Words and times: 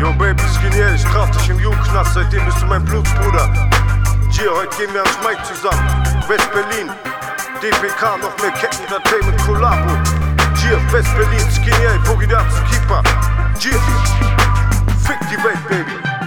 Yo, 0.00 0.12
Baby, 0.12 0.42
ist 0.42 0.60
genial, 0.62 0.94
ich 0.94 1.04
traf 1.04 1.30
dich 1.30 1.48
im 1.50 1.58
Jugendknast, 1.58 2.14
seitdem 2.14 2.44
bist 2.44 2.60
du 2.62 2.66
mein 2.66 2.84
Blutsbruder. 2.84 3.52
Hier, 4.30 4.50
heute 4.54 4.76
gehen 4.76 4.94
wir 4.94 5.02
an 5.02 5.08
Schmeid 5.20 5.38
zusammen. 5.44 5.84
West-Berlin, 6.28 6.90
DPK, 7.60 8.18
noch 8.18 8.36
mehr 8.40 8.52
Ketten 8.52 8.84
Entertainment 8.84 9.38
Kollabo. 9.44 9.90
Hier, 10.56 10.78
West-Berlin, 10.92 11.50
Skinny, 11.50 11.98
Boogie 12.04 12.26
Keeper. 12.26 13.02
Hier, 13.58 13.78
fick 15.04 15.18
die 15.30 15.42
Welt, 15.42 15.68
Baby. 15.68 16.17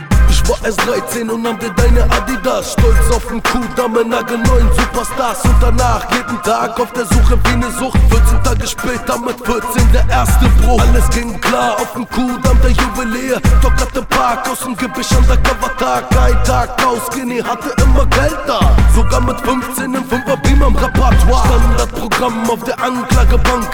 Ich 0.63 0.77
war 0.77 0.95
erst 0.95 1.11
13 1.11 1.29
und 1.29 1.43
dir 1.43 1.71
deine 1.71 2.03
Adidas. 2.03 2.73
Stolz 2.73 3.15
auf 3.15 3.25
den 3.27 3.41
Kuhdamme, 3.41 4.05
Nagel 4.05 4.37
neuen 4.37 4.69
Superstars 4.73 5.43
Und 5.45 5.55
danach 5.59 6.05
jeden 6.11 6.41
Tag 6.43 6.79
auf 6.79 6.91
der 6.93 7.05
Suche 7.05 7.39
wie 7.45 7.55
ne 7.55 7.71
Sucht. 7.71 7.97
14 8.09 8.43
Tage 8.43 8.67
später 8.67 9.17
mit 9.19 9.35
14 9.43 9.91
der 9.91 10.07
erste 10.09 10.45
Bruch. 10.61 10.79
Alles 10.81 11.09
ging 11.09 11.39
klar 11.41 11.75
auf 11.77 11.93
dem 11.93 12.07
Kuhdamm, 12.07 12.59
der 12.61 12.71
Juwelier. 12.71 13.41
Dockerte 13.61 14.03
Park 14.03 14.47
aus 14.52 14.59
dem 14.59 14.75
Gebüsch 14.75 15.11
an 15.13 15.25
der 15.27 15.38
Covertag 15.38 16.05
Ein 16.17 16.43
Tag 16.43 16.85
aus, 16.85 17.07
Skinny 17.11 17.39
hatte 17.39 17.73
immer 17.83 18.05
Geld 18.05 18.38
da. 18.45 18.59
Sogar 18.95 19.21
mit 19.21 19.39
15 19.41 19.93
im 19.93 20.03
5er 20.03 20.38
Beam 20.43 20.61
am 20.61 20.75
Repertoire. 20.75 21.47
Standardprogramm 21.47 22.49
auf 22.49 22.63
der 22.63 22.80
Anklagebank 22.80 23.67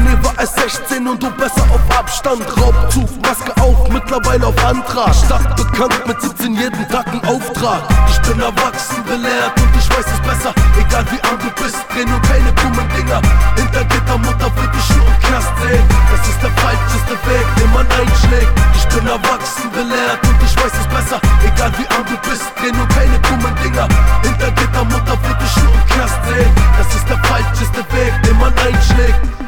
Skinny 0.00 0.24
war 0.24 0.38
erst 0.38 0.58
16 0.58 1.06
und 1.06 1.22
du 1.22 1.30
besser 1.30 1.62
auf 1.70 1.98
Abstand 1.98 2.44
Raubzug, 2.56 3.10
Maske 3.22 3.52
auf, 3.60 3.88
mittlerweile 3.90 4.46
auf 4.46 4.64
Antrag 4.64 5.14
Stadt 5.14 5.56
bekannt 5.56 6.06
mit 6.06 6.20
17 6.20 6.54
jeden 6.54 6.88
Tag 6.88 7.06
ein 7.08 7.22
Auftrag. 7.24 7.82
Ich 8.08 8.20
bin 8.22 8.40
erwachsen, 8.40 9.04
belehrt 9.04 9.52
und 9.60 9.76
ich 9.76 9.88
weiß 9.90 10.06
es 10.06 10.20
besser. 10.20 10.54
Egal 10.78 11.04
wie 11.10 11.20
arm 11.28 11.38
du 11.38 11.50
bist, 11.62 11.76
dreh 11.92 12.04
nur 12.04 12.20
keine 12.22 12.52
dummen 12.52 12.88
Dinger. 12.96 13.20
Hinter 13.56 13.84
Gitter 13.84 14.18
Mutter 14.18 14.50
wird 14.56 14.74
dich 14.74 14.88
nur 14.96 15.06
im 15.06 15.18
Knast 15.20 15.52
sehen. 15.60 15.84
Das 16.10 16.28
ist 16.28 16.40
der 16.42 16.52
falscheste 16.64 17.16
Weg, 17.28 17.46
den 17.60 17.72
man 17.72 17.86
einschlägt. 18.00 18.52
Ich 18.74 18.86
bin 18.88 19.06
erwachsen, 19.06 19.68
belehrt 19.72 20.20
und 20.24 20.40
ich 20.40 20.56
weiß 20.56 20.72
es 20.80 20.88
besser. 20.88 21.20
Egal 21.44 21.72
wie 21.76 21.88
arm 21.92 22.06
du 22.08 22.16
bist, 22.28 22.46
dreh 22.56 22.72
nur 22.72 22.88
keine 22.88 23.18
dummen 23.28 23.54
Dinger. 23.62 23.88
Hinter 24.22 24.50
Gitter 24.52 24.84
Mutter 24.84 25.16
wird 25.28 25.38
dich 25.42 25.56
nur 25.60 25.74
im 25.74 25.86
Knast 25.92 26.18
sehen. 26.24 26.52
Das 26.78 26.88
ist 26.94 27.06
der 27.08 27.18
falscheste 27.28 27.82
Weg, 27.92 28.12
den 28.24 28.38
man 28.38 28.54
einschlägt. 28.56 29.39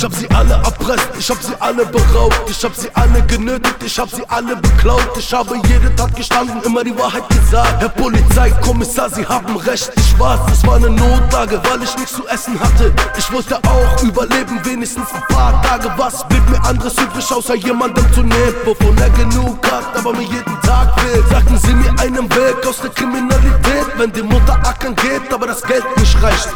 Ich 0.00 0.04
hab 0.06 0.14
sie 0.14 0.30
alle 0.30 0.54
erpresst, 0.54 1.10
ich 1.18 1.28
hab 1.28 1.42
sie 1.42 1.52
alle 1.60 1.84
beraubt, 1.84 2.48
ich 2.48 2.64
hab 2.64 2.74
sie 2.74 2.88
alle 2.94 3.20
genötigt, 3.26 3.82
ich 3.84 3.98
hab 3.98 4.08
sie 4.08 4.24
alle 4.28 4.56
beklaut, 4.56 5.10
ich 5.18 5.30
habe 5.30 5.56
jede 5.68 5.94
Tat 5.94 6.16
gestanden, 6.16 6.62
immer 6.62 6.82
die 6.82 6.98
Wahrheit 6.98 7.28
gesagt. 7.28 7.82
Herr 7.82 7.90
Polizeikommissar, 7.90 9.10
Sie 9.10 9.26
haben 9.26 9.54
recht, 9.58 9.92
ich 9.94 10.18
war's, 10.18 10.40
das 10.48 10.66
war 10.66 10.76
eine 10.76 10.88
Notlage, 10.88 11.60
weil 11.64 11.82
ich 11.82 11.94
nichts 11.98 12.14
zu 12.14 12.26
essen 12.28 12.58
hatte. 12.58 12.94
Ich 13.18 13.30
wollte 13.30 13.56
auch 13.56 14.02
überleben, 14.02 14.58
wenigstens 14.64 15.06
ein 15.12 15.36
paar 15.36 15.60
Tage. 15.60 15.92
Was 15.98 16.26
blieb 16.28 16.48
mir 16.48 16.64
anderes 16.64 16.94
übrig, 16.94 17.30
außer 17.30 17.56
jemandem 17.56 18.10
zu 18.14 18.22
nehmen, 18.22 18.54
wovon 18.64 18.96
er 18.96 19.10
genug 19.10 19.58
hat, 19.70 19.98
aber 19.98 20.14
mir 20.14 20.22
jeden 20.22 20.62
Tag 20.62 20.96
will. 21.04 21.22
Sagten 21.28 21.58
Sie 21.58 21.74
mir 21.74 21.90
einen 22.00 22.26
Weg 22.30 22.66
aus 22.66 22.80
der 22.80 22.88
Kriminalität, 22.88 23.86
wenn 23.98 24.10
die 24.10 24.22
Mutter 24.22 24.54
ackern 24.64 24.96
geht, 24.96 25.30
aber 25.30 25.48
das 25.48 25.60
Geld 25.60 25.84
nicht 25.98 26.22
reicht. 26.22 26.48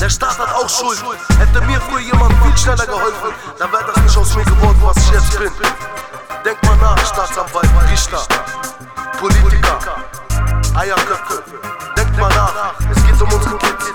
Der 0.00 0.10
Staat 0.10 0.38
hat 0.38 0.54
auch 0.54 0.68
Schuld. 0.68 1.02
Hätte 1.38 1.60
mir 1.62 1.80
früher 1.80 2.00
jemand 2.00 2.34
viel 2.42 2.56
schneller 2.58 2.84
geholfen, 2.84 3.32
dann 3.58 3.72
wäre 3.72 3.84
das 3.86 4.02
nicht 4.02 4.16
aus 4.16 4.34
mir 4.36 4.44
geworden, 4.44 4.78
was 4.82 4.96
ich 4.98 5.10
jetzt 5.10 5.38
bin. 5.38 5.50
Denk 6.44 6.62
mal 6.64 6.76
nach, 6.76 6.98
Staatsanwalt, 6.98 7.68
Richter, 7.90 8.20
Politiker, 9.18 9.78
Eierköpfe. 10.74 11.42
Denk 11.96 12.18
mal 12.18 12.28
nach, 12.28 12.74
es 12.90 13.02
geht 13.06 13.22
um 13.22 13.32
unsere 13.32 13.56
Kids. 13.56 13.86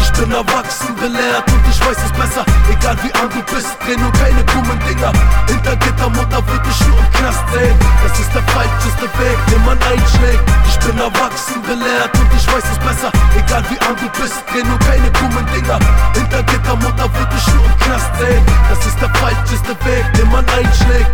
Ich 0.00 0.12
bin 0.12 0.30
erwachsen, 0.30 0.94
belehrt 0.94 1.50
und 1.50 1.68
ich 1.68 1.80
weiß 1.84 1.96
es 1.98 2.12
besser. 2.12 2.44
Egal 2.70 2.96
wie 3.02 3.12
arm 3.14 3.30
du 3.30 3.42
bist, 3.52 3.76
dreh 3.84 3.96
nur 3.96 4.12
keine 4.12 4.44
dummen 4.44 4.78
Dinger. 4.88 5.12
Hinter 5.48 5.76
Gittermutter 5.76 6.46
wird 6.46 6.64
dich 6.64 6.86
nur 6.86 6.98
im 6.98 7.10
Knast 7.10 7.42
sehen. 7.52 7.76
Das 8.06 8.18
ist 8.20 8.32
der 8.32 8.42
falscheste 8.44 9.06
Weg, 9.18 9.38
den 9.50 9.64
man 9.64 9.78
einschlägt. 9.82 10.63
Bin 10.86 10.98
erwachsen, 10.98 11.62
belehrt 11.62 12.12
und 12.18 12.28
ich 12.36 12.46
weiß 12.46 12.64
es 12.70 12.78
besser. 12.78 13.10
Egal 13.36 13.64
wie 13.70 13.80
arm 13.86 13.96
du 13.96 14.20
bist, 14.20 14.44
dreh 14.52 14.62
nur 14.62 14.78
keine 14.80 15.10
dummen 15.12 15.46
Dinger. 15.54 15.78
Hinter 16.14 16.42
Gittermutter 16.42 17.08
wird 17.14 17.32
dich 17.32 17.54
nur 17.54 17.64
im 17.64 17.76
Knast 17.78 18.10
sehen. 18.18 18.44
Das 18.68 18.86
ist 18.86 19.00
der 19.00 19.08
falscheste 19.14 19.70
Weg, 19.86 20.04
den 20.18 20.30
man 20.30 20.44
einschlägt. 20.50 21.10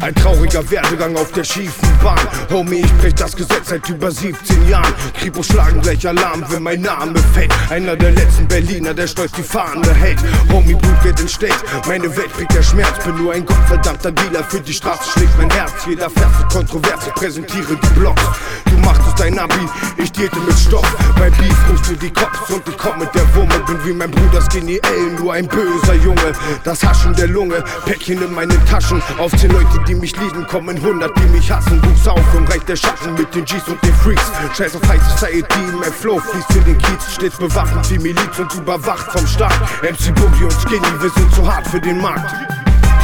Ein 0.00 0.14
trauriger 0.14 0.70
Werdegang 0.70 1.14
auf 1.16 1.30
der 1.32 1.44
schiefen 1.44 1.89
Bahn. 2.02 2.18
Homie, 2.50 2.80
ich 2.80 2.92
brech 2.94 3.14
das 3.14 3.36
Gesetz 3.36 3.68
seit 3.68 3.88
über 3.88 4.10
17 4.10 4.68
Jahren. 4.68 4.92
Kripo 5.18 5.42
schlagen 5.42 5.80
gleich 5.80 6.06
Alarm, 6.06 6.44
wenn 6.48 6.62
mein 6.62 6.80
Name 6.80 7.18
fällt. 7.34 7.52
Einer 7.70 7.96
der 7.96 8.12
letzten 8.12 8.46
Berliner, 8.48 8.94
der 8.94 9.06
stolz 9.06 9.32
die 9.32 9.42
Fahne 9.42 9.92
hält. 9.94 10.18
Homie, 10.50 10.74
Blut 10.74 11.04
wird 11.04 11.20
entstellt. 11.20 11.62
Meine 11.86 12.14
Welt 12.16 12.32
kriegt 12.34 12.54
der 12.54 12.62
Schmerz. 12.62 13.04
Bin 13.04 13.16
nur 13.16 13.32
ein 13.32 13.44
gottverdammter 13.44 14.12
Dealer. 14.12 14.44
Für 14.44 14.60
die 14.60 14.72
Straße 14.72 15.10
schlägt 15.12 15.36
mein 15.38 15.50
Herz. 15.50 15.72
Jeder 15.86 16.10
Vers 16.10 16.38
wird 16.38 16.52
kontrovers. 16.52 17.06
Ich 17.06 17.14
präsentiere 17.14 17.76
die 17.76 17.98
Blocks. 17.98 18.22
Du 18.64 18.76
machst 18.78 19.02
es 19.06 19.14
dein 19.16 19.38
Abi, 19.38 19.68
ich 19.96 20.12
dealte 20.12 20.38
mit 20.40 20.56
Stoff. 20.58 20.86
Bei 21.18 21.28
Beef 21.30 21.56
rufst 21.70 21.90
du 21.90 21.94
die 21.94 22.10
Cops 22.10 22.50
und 22.50 22.66
ich 22.68 22.78
komm 22.78 22.98
mit 22.98 23.14
der 23.14 23.34
Wumme. 23.34 23.58
Bin 23.66 23.78
wie 23.84 23.92
mein 23.92 24.10
Bruder 24.10 24.40
Skinny 24.42 24.76
L, 24.76 25.12
nur 25.18 25.32
ein 25.32 25.46
böser 25.46 25.94
Junge. 25.94 26.32
Das 26.64 26.82
Haschen 26.84 27.14
der 27.14 27.26
Lunge, 27.26 27.64
Päckchen 27.84 28.22
in 28.22 28.32
meinen 28.32 28.64
Taschen. 28.66 29.02
Auf 29.18 29.32
10 29.36 29.50
Leute, 29.50 29.80
die 29.86 29.94
mich 29.94 30.16
lieben, 30.16 30.46
kommen 30.46 30.76
100, 30.76 31.10
die 31.18 31.26
mich 31.36 31.50
hassen. 31.50 31.80
Wuchs 31.90 32.06
auf 32.06 32.34
im 32.34 32.46
Reich 32.46 32.64
der 32.64 32.76
Schatten 32.76 33.14
mit 33.14 33.34
den 33.34 33.44
Gs 33.44 33.66
und 33.68 33.82
den 33.82 33.94
Freaks. 33.94 34.30
Scheiß 34.56 34.76
auf 34.76 34.88
High 34.88 35.02
Society, 35.02 35.60
mein 35.78 35.92
Flow 35.92 36.18
fließt 36.18 36.52
für 36.52 36.60
den 36.60 36.78
Kiez. 36.78 37.14
Stets 37.14 37.36
bewaffnet 37.36 37.90
wie 37.90 37.98
Miliz 37.98 38.38
und 38.38 38.52
überwacht 38.54 39.10
vom 39.12 39.26
Staat. 39.26 39.54
MC 39.82 40.14
Boogie 40.14 40.44
und 40.44 40.52
Skinny, 40.52 40.86
wir 41.00 41.10
sind 41.10 41.34
zu 41.34 41.46
hart 41.46 41.66
für 41.66 41.80
den 41.80 42.00
Markt. 42.00 42.32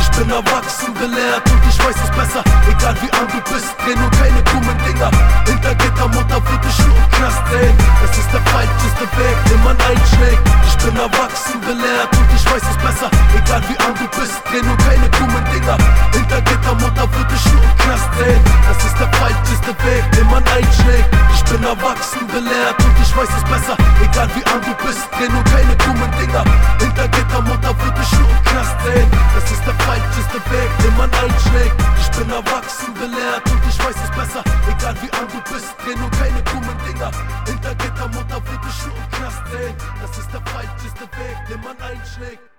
Ich 0.00 0.10
bin 0.18 0.30
erwachsen, 0.30 0.94
belehrt 0.94 1.44
und 1.50 1.60
ich 1.68 1.78
weiß 1.84 1.96
es 1.96 2.10
besser. 2.16 2.42
Egal 2.70 2.96
wie 3.02 3.12
arm 3.12 3.28
du 3.28 3.52
bist, 3.52 3.68
dreh 3.84 3.94
nur 3.94 4.10
keine 4.12 4.42
dummen 4.44 4.78
Dinger. 4.86 5.10
Hinter 5.44 5.74
Gittermutter 5.74 6.40
wird 6.40 6.64
dich 6.64 6.78
nur 6.86 6.96
im 6.96 7.08
Knast 7.10 7.42
sehen. 7.50 7.76
Das 8.00 8.16
ist 8.16 8.30
der 8.32 8.40
falscheste 8.48 9.04
Weg, 9.12 9.36
den 9.50 9.60
man 9.64 9.76
einschlägt. 9.76 10.40
Ich 10.68 10.76
bin 10.84 10.96
erwachsen, 10.96 11.60
belehrt 11.60 12.10
und 12.16 12.28
ich 12.32 12.44
weiß 12.48 12.64
es 12.64 12.78
besser. 12.80 13.10
Egal 13.36 13.60
wie 13.68 13.76
arm 13.84 13.92
du 13.92 14.08
bist, 14.16 14.40
dreh 14.48 14.62
nur 14.64 14.78
keine 14.88 15.08
dummen 15.20 15.44
Dinger. 15.52 15.76
Hinter 16.16 16.40
der 19.66 19.74
Weg, 19.84 20.04
den 20.12 20.26
man 20.30 20.44
einschlägt. 20.46 21.10
Ich 21.34 21.44
bin 21.50 21.62
erwachsen, 21.62 22.26
belehrt 22.28 22.78
und 22.84 22.96
ich 23.02 23.16
weiß 23.16 23.28
es 23.36 23.44
besser. 23.44 23.76
Egal 24.02 24.28
wie 24.34 24.44
arm 24.46 24.62
du 24.62 24.74
bist, 24.86 25.02
dreh 25.12 25.28
nur 25.28 25.42
keine 25.44 25.74
dummen 25.76 26.10
Dinger. 26.18 26.44
Hinter 26.78 27.08
Gittermutter 27.08 27.74
wird 27.82 27.98
dich 27.98 28.12
nur 28.18 28.30
im 28.30 28.42
Knast 28.46 28.76
sehen. 28.84 29.10
Das 29.34 29.50
ist 29.50 29.62
der 29.66 29.74
falscheste 29.82 30.38
Weg, 30.50 30.70
den 30.82 30.96
man 30.96 31.10
einschlägt. 31.10 31.76
Ich 32.00 32.10
bin 32.16 32.30
erwachsen, 32.30 32.94
belehrt 32.94 33.44
und 33.50 33.62
ich 33.68 33.78
weiß 33.82 33.98
es 34.04 34.10
besser. 34.14 34.42
Egal 34.70 34.94
wie 35.02 35.10
arm 35.18 35.28
du 35.34 35.40
bist, 35.52 35.74
dreh 35.82 35.96
nur 35.98 36.10
keine 36.10 36.42
dummen 36.42 36.78
Dinger. 36.86 37.10
Hinter 37.46 37.74
Gittermutter 37.74 38.38
wird 38.46 38.62
dich 38.62 38.78
nur 38.86 38.96
im 38.96 39.08
Knast 39.18 39.42
sehen. 39.50 39.74
Das 40.00 40.12
ist 40.18 40.30
der 40.32 40.42
falscheste 40.46 41.04
Weg, 41.18 41.36
den 41.50 41.60
man 41.62 41.76
einschlägt. 41.82 42.55